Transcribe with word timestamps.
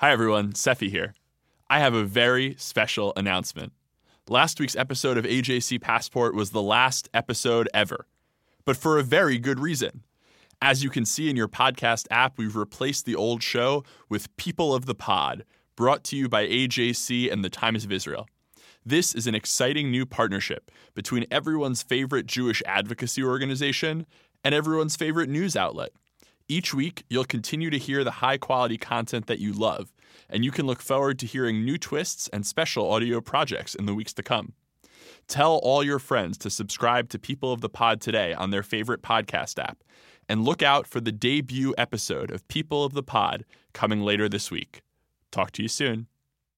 Hi, 0.00 0.12
everyone. 0.12 0.52
Seffi 0.52 0.90
here. 0.90 1.12
I 1.68 1.80
have 1.80 1.92
a 1.92 2.04
very 2.04 2.54
special 2.56 3.12
announcement. 3.16 3.72
Last 4.28 4.60
week's 4.60 4.76
episode 4.76 5.18
of 5.18 5.24
AJC 5.24 5.80
Passport 5.80 6.36
was 6.36 6.50
the 6.50 6.62
last 6.62 7.08
episode 7.12 7.68
ever, 7.74 8.06
but 8.64 8.76
for 8.76 8.96
a 8.96 9.02
very 9.02 9.38
good 9.38 9.58
reason. 9.58 10.04
As 10.62 10.84
you 10.84 10.88
can 10.88 11.04
see 11.04 11.28
in 11.28 11.34
your 11.34 11.48
podcast 11.48 12.06
app, 12.12 12.38
we've 12.38 12.54
replaced 12.54 13.06
the 13.06 13.16
old 13.16 13.42
show 13.42 13.82
with 14.08 14.36
People 14.36 14.72
of 14.72 14.86
the 14.86 14.94
Pod, 14.94 15.44
brought 15.74 16.04
to 16.04 16.16
you 16.16 16.28
by 16.28 16.46
AJC 16.46 17.32
and 17.32 17.44
the 17.44 17.50
Times 17.50 17.84
of 17.84 17.90
Israel. 17.90 18.28
This 18.86 19.16
is 19.16 19.26
an 19.26 19.34
exciting 19.34 19.90
new 19.90 20.06
partnership 20.06 20.70
between 20.94 21.26
everyone's 21.28 21.82
favorite 21.82 22.26
Jewish 22.26 22.62
advocacy 22.66 23.24
organization 23.24 24.06
and 24.44 24.54
everyone's 24.54 24.94
favorite 24.94 25.28
news 25.28 25.56
outlet. 25.56 25.90
Each 26.50 26.72
week, 26.72 27.04
you'll 27.10 27.24
continue 27.26 27.68
to 27.68 27.76
hear 27.76 28.02
the 28.02 28.10
high 28.10 28.38
quality 28.38 28.78
content 28.78 29.26
that 29.26 29.38
you 29.38 29.52
love, 29.52 29.92
and 30.30 30.46
you 30.46 30.50
can 30.50 30.66
look 30.66 30.80
forward 30.80 31.18
to 31.18 31.26
hearing 31.26 31.62
new 31.62 31.76
twists 31.76 32.26
and 32.28 32.46
special 32.46 32.90
audio 32.90 33.20
projects 33.20 33.74
in 33.74 33.84
the 33.84 33.94
weeks 33.94 34.14
to 34.14 34.22
come. 34.22 34.54
Tell 35.26 35.56
all 35.56 35.84
your 35.84 35.98
friends 35.98 36.38
to 36.38 36.48
subscribe 36.48 37.10
to 37.10 37.18
People 37.18 37.52
of 37.52 37.60
the 37.60 37.68
Pod 37.68 38.00
today 38.00 38.32
on 38.32 38.50
their 38.50 38.62
favorite 38.62 39.02
podcast 39.02 39.62
app, 39.62 39.84
and 40.26 40.42
look 40.42 40.62
out 40.62 40.86
for 40.86 41.02
the 41.02 41.12
debut 41.12 41.74
episode 41.76 42.30
of 42.30 42.48
People 42.48 42.82
of 42.82 42.94
the 42.94 43.02
Pod 43.02 43.44
coming 43.74 44.00
later 44.00 44.26
this 44.26 44.50
week. 44.50 44.80
Talk 45.30 45.52
to 45.52 45.62
you 45.62 45.68
soon. 45.68 46.06